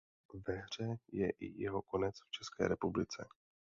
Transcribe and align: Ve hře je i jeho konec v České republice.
Ve 0.47 0.55
hře 0.57 0.97
je 1.11 1.29
i 1.39 1.61
jeho 1.61 1.81
konec 1.81 2.15
v 2.19 2.31
České 2.31 2.67
republice. 2.67 3.27